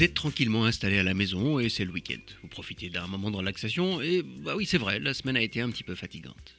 [0.00, 2.22] Vous êtes tranquillement installé à la maison et c'est le week-end.
[2.40, 5.60] Vous profitez d'un moment de relaxation et bah oui c'est vrai, la semaine a été
[5.60, 6.56] un petit peu fatigante.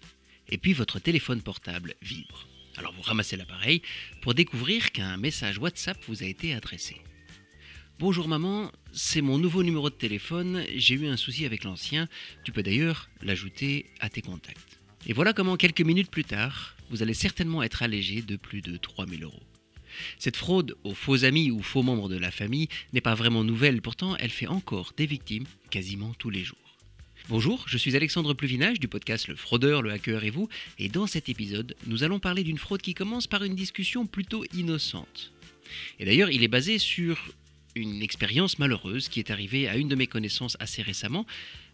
[0.47, 2.47] Et puis votre téléphone portable vibre.
[2.78, 3.81] Alors vous ramassez l'appareil
[4.22, 6.97] pour découvrir qu'un message WhatsApp vous a été adressé.
[7.97, 12.08] Bonjour maman, c'est mon nouveau numéro de téléphone, j'ai eu un souci avec l'ancien,
[12.44, 14.79] tu peux d'ailleurs l'ajouter à tes contacts.
[15.08, 18.77] Et voilà comment quelques minutes plus tard, vous allez certainement être allégé de plus de
[18.77, 19.41] 3000 euros.
[20.20, 23.81] Cette fraude aux faux amis ou faux membres de la famille n'est pas vraiment nouvelle,
[23.81, 26.58] pourtant elle fait encore des victimes quasiment tous les jours.
[27.30, 31.08] Bonjour, je suis Alexandre Pluvinage du podcast Le Fraudeur, le Hacker et vous, et dans
[31.08, 35.31] cet épisode, nous allons parler d'une fraude qui commence par une discussion plutôt innocente.
[36.00, 37.31] Et d'ailleurs, il est basé sur
[37.76, 41.26] une expérience malheureuse qui est arrivée à une de mes connaissances assez récemment,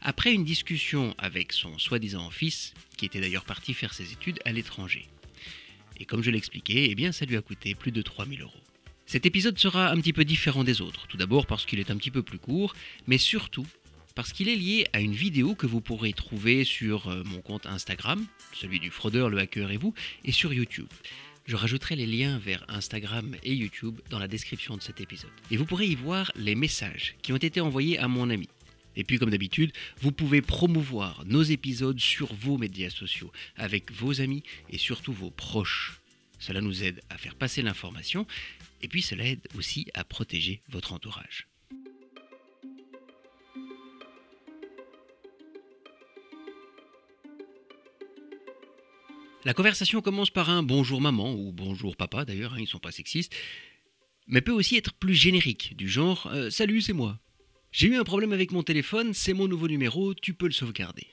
[0.01, 4.51] après une discussion avec son soi-disant fils, qui était d'ailleurs parti faire ses études à
[4.51, 5.07] l'étranger.
[5.99, 8.61] Et comme je l'expliquais, eh bien ça lui a coûté plus de 3000 euros.
[9.05, 11.97] Cet épisode sera un petit peu différent des autres, tout d'abord parce qu'il est un
[11.97, 12.75] petit peu plus court,
[13.07, 13.65] mais surtout
[14.15, 17.67] parce qu'il est lié à une vidéo que vous pourrez trouver sur euh, mon compte
[17.67, 19.93] Instagram, celui du fraudeur, le hacker et vous,
[20.25, 20.87] et sur YouTube.
[21.45, 25.31] Je rajouterai les liens vers Instagram et YouTube dans la description de cet épisode.
[25.51, 28.49] Et vous pourrez y voir les messages qui ont été envoyés à mon ami.
[28.97, 34.19] Et puis comme d'habitude, vous pouvez promouvoir nos épisodes sur vos médias sociaux, avec vos
[34.21, 36.01] amis et surtout vos proches.
[36.39, 38.25] Cela nous aide à faire passer l'information
[38.81, 41.47] et puis cela aide aussi à protéger votre entourage.
[49.45, 52.79] La conversation commence par un bonjour maman ou bonjour papa d'ailleurs, hein, ils ne sont
[52.79, 53.33] pas sexistes,
[54.25, 57.19] mais peut aussi être plus générique, du genre euh, salut c'est moi.
[57.71, 61.07] J'ai eu un problème avec mon téléphone, c'est mon nouveau numéro, tu peux le sauvegarder.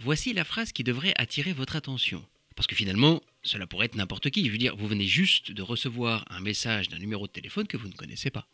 [0.00, 2.24] Voici la phrase qui devrait attirer votre attention.
[2.54, 4.46] Parce que finalement, cela pourrait être n'importe qui.
[4.46, 7.76] Je veux dire, vous venez juste de recevoir un message d'un numéro de téléphone que
[7.76, 8.48] vous ne connaissez pas.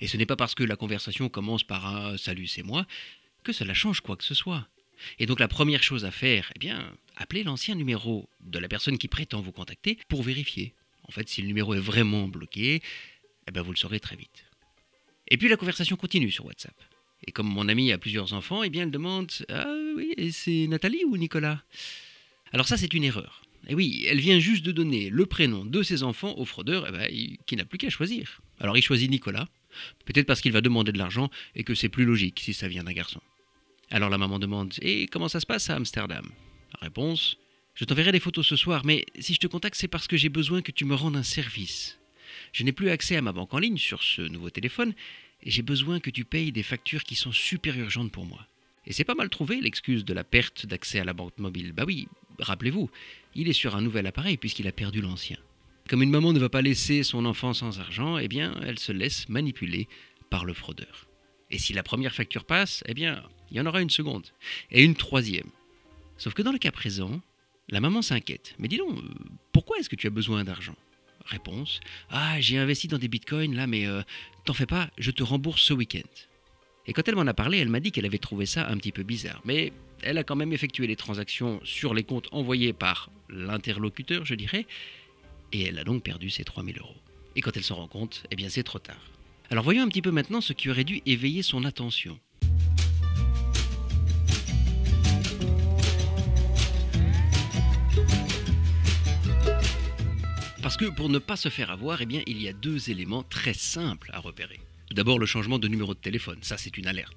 [0.00, 2.86] Et ce n'est pas parce que la conversation commence par un salut c'est moi
[3.42, 4.66] que cela change quoi que ce soit.
[5.18, 8.98] Et donc la première chose à faire, eh bien, appelez l'ancien numéro de la personne
[8.98, 10.74] qui prétend vous contacter pour vérifier.
[11.02, 12.82] En fait, si le numéro est vraiment bloqué,
[13.46, 14.43] eh bien, vous le saurez très vite.
[15.28, 16.74] Et puis la conversation continue sur WhatsApp.
[17.26, 21.04] Et comme mon ami a plusieurs enfants, eh bien, elle demande Ah oui, c'est Nathalie
[21.04, 21.62] ou Nicolas?
[22.52, 23.42] Alors ça, c'est une erreur.
[23.66, 26.92] Et oui, elle vient juste de donner le prénom de ses enfants au fraudeur eh
[26.92, 28.42] ben, qui n'a plus qu'à choisir.
[28.60, 29.48] Alors il choisit Nicolas,
[30.04, 32.84] peut-être parce qu'il va demander de l'argent et que c'est plus logique si ça vient
[32.84, 33.20] d'un garçon.
[33.90, 36.26] Alors la maman demande Et comment ça se passe à Amsterdam?
[36.80, 37.38] Réponse
[37.74, 40.28] Je t'enverrai des photos ce soir, mais si je te contacte, c'est parce que j'ai
[40.28, 41.98] besoin que tu me rendes un service.
[42.54, 44.94] Je n'ai plus accès à ma banque en ligne sur ce nouveau téléphone
[45.42, 48.46] et j'ai besoin que tu payes des factures qui sont super urgentes pour moi.
[48.86, 51.72] Et c'est pas mal trouvé l'excuse de la perte d'accès à la banque mobile.
[51.72, 52.06] Bah oui,
[52.38, 52.88] rappelez-vous,
[53.34, 55.36] il est sur un nouvel appareil puisqu'il a perdu l'ancien.
[55.88, 58.92] Comme une maman ne va pas laisser son enfant sans argent, eh bien, elle se
[58.92, 59.88] laisse manipuler
[60.30, 61.08] par le fraudeur.
[61.50, 64.28] Et si la première facture passe, eh bien, il y en aura une seconde.
[64.70, 65.50] Et une troisième.
[66.18, 67.20] Sauf que dans le cas présent,
[67.68, 68.54] la maman s'inquiète.
[68.60, 69.02] Mais dis donc, euh,
[69.50, 70.76] pourquoi est-ce que tu as besoin d'argent?
[71.26, 71.80] Réponse
[72.10, 74.02] Ah, j'ai investi dans des bitcoins là, mais euh,
[74.44, 76.08] t'en fais pas, je te rembourse ce week-end.
[76.86, 78.92] Et quand elle m'en a parlé, elle m'a dit qu'elle avait trouvé ça un petit
[78.92, 79.40] peu bizarre.
[79.44, 84.34] Mais elle a quand même effectué les transactions sur les comptes envoyés par l'interlocuteur, je
[84.34, 84.66] dirais,
[85.52, 86.96] et elle a donc perdu ses 3000 euros.
[87.36, 89.10] Et quand elle s'en rend compte, eh bien c'est trop tard.
[89.50, 92.18] Alors voyons un petit peu maintenant ce qui aurait dû éveiller son attention.
[100.74, 103.22] Parce que pour ne pas se faire avoir, eh bien, il y a deux éléments
[103.22, 104.58] très simples à repérer.
[104.88, 107.16] Tout d'abord, le changement de numéro de téléphone, ça c'est une alerte.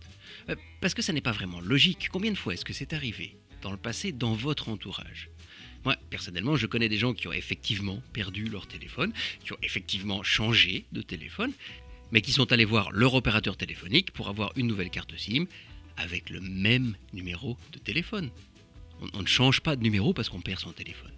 [0.50, 2.10] Euh, parce que ça n'est pas vraiment logique.
[2.12, 5.32] Combien de fois est-ce que c'est arrivé dans le passé dans votre entourage?
[5.86, 9.12] Moi, personnellement, je connais des gens qui ont effectivement perdu leur téléphone,
[9.44, 11.52] qui ont effectivement changé de téléphone,
[12.12, 15.46] mais qui sont allés voir leur opérateur téléphonique pour avoir une nouvelle carte SIM
[15.98, 18.30] avec le même numéro de téléphone.
[19.14, 21.17] on ne change pas de numéro parce qu'on perd son téléphone.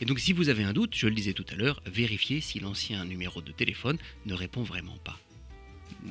[0.00, 2.60] Et donc si vous avez un doute, je le disais tout à l'heure, vérifiez si
[2.60, 5.18] l'ancien numéro de téléphone ne répond vraiment pas.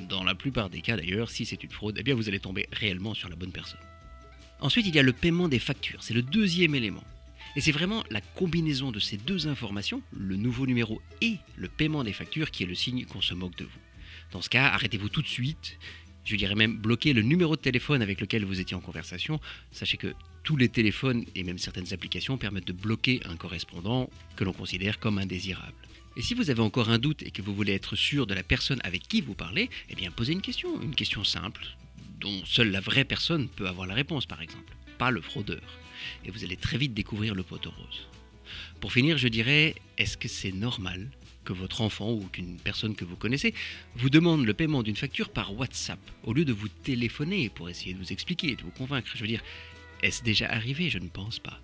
[0.08, 2.68] Dans la plupart des cas d'ailleurs, si c'est une fraude, eh bien vous allez tomber
[2.72, 3.80] réellement sur la bonne personne.
[4.60, 7.04] Ensuite, il y a le paiement des factures, c'est le deuxième élément.
[7.56, 12.04] Et c'est vraiment la combinaison de ces deux informations, le nouveau numéro et le paiement
[12.04, 13.80] des factures, qui est le signe qu'on se moque de vous.
[14.32, 15.78] Dans ce cas, arrêtez-vous tout de suite.
[16.24, 19.40] Je dirais même bloquer le numéro de téléphone avec lequel vous étiez en conversation.
[19.72, 24.44] Sachez que tous les téléphones et même certaines applications permettent de bloquer un correspondant que
[24.44, 25.74] l'on considère comme indésirable.
[26.16, 28.42] Et si vous avez encore un doute et que vous voulez être sûr de la
[28.42, 31.64] personne avec qui vous parlez, eh bien posez une question, une question simple,
[32.18, 35.62] dont seule la vraie personne peut avoir la réponse par exemple, pas le fraudeur.
[36.24, 38.08] Et vous allez très vite découvrir le poteau rose.
[38.80, 41.10] Pour finir, je dirais, est-ce que c'est normal
[41.44, 43.54] que votre enfant ou qu'une personne que vous connaissez
[43.96, 47.94] vous demande le paiement d'une facture par WhatsApp, au lieu de vous téléphoner pour essayer
[47.94, 49.08] de vous expliquer, de vous convaincre?
[49.14, 49.26] Je veux
[50.02, 50.90] est-ce déjà arrivé?
[50.90, 51.60] Je ne pense pas.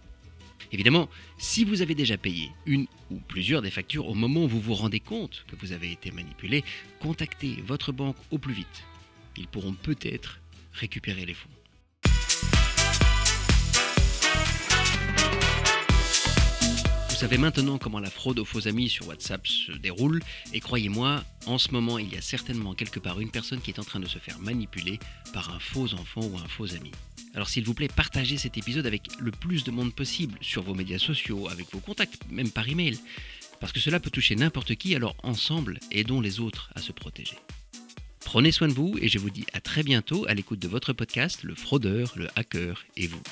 [0.73, 4.61] Évidemment, si vous avez déjà payé une ou plusieurs des factures au moment où vous
[4.61, 6.65] vous rendez compte que vous avez été manipulé,
[7.01, 8.85] contactez votre banque au plus vite.
[9.37, 10.41] Ils pourront peut-être
[10.73, 11.51] récupérer les fonds.
[17.17, 20.21] Vous savez maintenant comment la fraude aux faux amis sur WhatsApp se déroule,
[20.53, 23.79] et croyez-moi, en ce moment, il y a certainement quelque part une personne qui est
[23.79, 24.99] en train de se faire manipuler
[25.33, 26.91] par un faux enfant ou un faux ami.
[27.33, 30.75] Alors s'il vous plaît, partagez cet épisode avec le plus de monde possible, sur vos
[30.75, 32.99] médias sociaux, avec vos contacts, même par email,
[33.61, 37.39] parce que cela peut toucher n'importe qui, alors ensemble, aidons les autres à se protéger.
[38.27, 40.93] Prenez soin de vous et je vous dis à très bientôt à l'écoute de votre
[40.93, 43.23] podcast Le fraudeur, le hacker et vous.